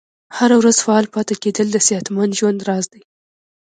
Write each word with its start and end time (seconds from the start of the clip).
هره 0.37 0.55
ورځ 0.61 0.77
فعال 0.85 1.05
پاتې 1.15 1.33
کیدل 1.43 1.67
د 1.71 1.77
صحتمند 1.87 2.37
ژوند 2.39 2.59
راز 2.67 2.85
دی. 2.93 3.01